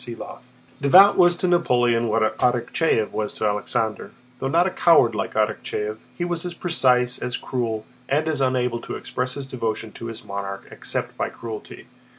[0.03, 0.23] CHAPTER V
[0.81, 6.25] Davout was to Napoleon what Arakchéev was to Alexander—though not a coward like Arakchéev, he
[6.25, 10.67] was as precise, as cruel, and as unable to express his devotion to his monarch
[10.71, 11.85] except by cruelty.